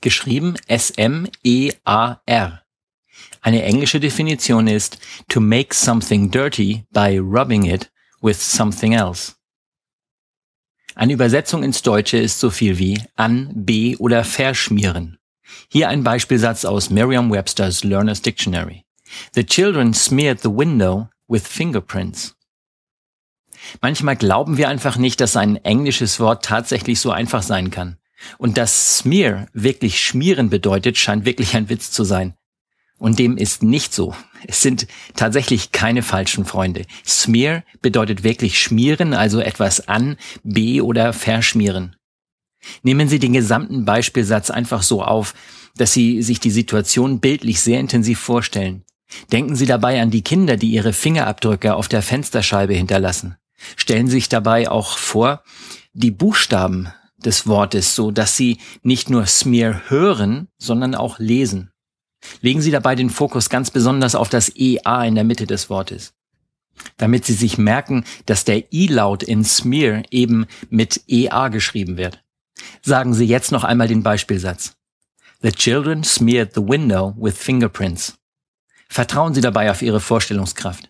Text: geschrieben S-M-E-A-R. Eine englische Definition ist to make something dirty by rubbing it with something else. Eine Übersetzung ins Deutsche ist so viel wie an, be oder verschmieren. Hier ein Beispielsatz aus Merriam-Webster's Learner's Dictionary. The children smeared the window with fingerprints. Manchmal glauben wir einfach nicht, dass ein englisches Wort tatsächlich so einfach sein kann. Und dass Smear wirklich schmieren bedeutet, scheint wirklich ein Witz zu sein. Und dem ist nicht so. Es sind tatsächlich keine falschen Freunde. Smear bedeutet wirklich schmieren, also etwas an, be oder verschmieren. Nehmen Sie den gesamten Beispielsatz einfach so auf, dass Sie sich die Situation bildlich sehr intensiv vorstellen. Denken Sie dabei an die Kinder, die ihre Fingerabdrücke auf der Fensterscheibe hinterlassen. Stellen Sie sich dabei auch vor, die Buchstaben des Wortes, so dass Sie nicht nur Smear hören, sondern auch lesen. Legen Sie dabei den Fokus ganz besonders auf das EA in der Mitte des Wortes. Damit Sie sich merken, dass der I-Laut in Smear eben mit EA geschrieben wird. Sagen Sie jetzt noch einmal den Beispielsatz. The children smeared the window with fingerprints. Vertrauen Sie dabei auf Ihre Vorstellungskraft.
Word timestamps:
geschrieben 0.00 0.54
S-M-E-A-R. 0.66 2.62
Eine 3.42 3.62
englische 3.62 4.00
Definition 4.00 4.66
ist 4.66 4.98
to 5.28 5.40
make 5.40 5.74
something 5.74 6.30
dirty 6.30 6.84
by 6.90 7.18
rubbing 7.18 7.64
it 7.64 7.90
with 8.20 8.40
something 8.40 8.92
else. 8.92 9.34
Eine 10.94 11.14
Übersetzung 11.14 11.62
ins 11.62 11.82
Deutsche 11.82 12.18
ist 12.18 12.40
so 12.40 12.50
viel 12.50 12.78
wie 12.78 13.00
an, 13.16 13.50
be 13.54 13.96
oder 13.98 14.24
verschmieren. 14.24 15.18
Hier 15.68 15.88
ein 15.88 16.04
Beispielsatz 16.04 16.64
aus 16.64 16.90
Merriam-Webster's 16.90 17.84
Learner's 17.84 18.22
Dictionary. 18.22 18.84
The 19.34 19.44
children 19.44 19.94
smeared 19.94 20.40
the 20.40 20.50
window 20.50 21.08
with 21.28 21.46
fingerprints. 21.46 22.36
Manchmal 23.80 24.16
glauben 24.16 24.56
wir 24.56 24.68
einfach 24.68 24.96
nicht, 24.96 25.20
dass 25.20 25.36
ein 25.36 25.56
englisches 25.56 26.20
Wort 26.20 26.44
tatsächlich 26.44 27.00
so 27.00 27.10
einfach 27.10 27.42
sein 27.42 27.70
kann. 27.70 27.96
Und 28.38 28.58
dass 28.58 28.98
Smear 28.98 29.46
wirklich 29.52 30.04
schmieren 30.04 30.50
bedeutet, 30.50 30.98
scheint 30.98 31.24
wirklich 31.24 31.56
ein 31.56 31.68
Witz 31.68 31.90
zu 31.90 32.04
sein. 32.04 32.34
Und 32.98 33.18
dem 33.18 33.38
ist 33.38 33.62
nicht 33.62 33.94
so. 33.94 34.14
Es 34.46 34.60
sind 34.60 34.86
tatsächlich 35.16 35.72
keine 35.72 36.02
falschen 36.02 36.44
Freunde. 36.44 36.84
Smear 37.06 37.64
bedeutet 37.80 38.24
wirklich 38.24 38.60
schmieren, 38.60 39.14
also 39.14 39.40
etwas 39.40 39.88
an, 39.88 40.18
be 40.44 40.84
oder 40.84 41.14
verschmieren. 41.14 41.96
Nehmen 42.82 43.08
Sie 43.08 43.18
den 43.18 43.32
gesamten 43.32 43.86
Beispielsatz 43.86 44.50
einfach 44.50 44.82
so 44.82 45.02
auf, 45.02 45.34
dass 45.76 45.94
Sie 45.94 46.22
sich 46.22 46.40
die 46.40 46.50
Situation 46.50 47.20
bildlich 47.20 47.62
sehr 47.62 47.80
intensiv 47.80 48.20
vorstellen. 48.20 48.84
Denken 49.32 49.56
Sie 49.56 49.66
dabei 49.66 50.00
an 50.02 50.10
die 50.10 50.22
Kinder, 50.22 50.58
die 50.58 50.70
ihre 50.70 50.92
Fingerabdrücke 50.92 51.74
auf 51.74 51.88
der 51.88 52.02
Fensterscheibe 52.02 52.74
hinterlassen. 52.74 53.36
Stellen 53.76 54.08
Sie 54.08 54.16
sich 54.16 54.28
dabei 54.28 54.70
auch 54.70 54.98
vor, 54.98 55.42
die 55.94 56.10
Buchstaben 56.10 56.92
des 57.24 57.46
Wortes, 57.46 57.94
so 57.94 58.10
dass 58.10 58.36
Sie 58.36 58.58
nicht 58.82 59.10
nur 59.10 59.26
Smear 59.26 59.88
hören, 59.88 60.48
sondern 60.58 60.94
auch 60.94 61.18
lesen. 61.18 61.70
Legen 62.40 62.60
Sie 62.60 62.70
dabei 62.70 62.94
den 62.94 63.10
Fokus 63.10 63.48
ganz 63.48 63.70
besonders 63.70 64.14
auf 64.14 64.28
das 64.28 64.54
EA 64.54 65.04
in 65.04 65.14
der 65.14 65.24
Mitte 65.24 65.46
des 65.46 65.70
Wortes. 65.70 66.12
Damit 66.96 67.24
Sie 67.24 67.34
sich 67.34 67.58
merken, 67.58 68.04
dass 68.26 68.44
der 68.44 68.72
I-Laut 68.72 69.22
in 69.22 69.44
Smear 69.44 70.02
eben 70.10 70.46
mit 70.68 71.02
EA 71.08 71.48
geschrieben 71.48 71.96
wird. 71.96 72.22
Sagen 72.82 73.14
Sie 73.14 73.24
jetzt 73.24 73.52
noch 73.52 73.64
einmal 73.64 73.88
den 73.88 74.02
Beispielsatz. 74.02 74.76
The 75.42 75.52
children 75.52 76.04
smeared 76.04 76.54
the 76.54 76.60
window 76.60 77.14
with 77.18 77.38
fingerprints. 77.38 78.18
Vertrauen 78.88 79.32
Sie 79.32 79.40
dabei 79.40 79.70
auf 79.70 79.80
Ihre 79.80 80.00
Vorstellungskraft. 80.00 80.89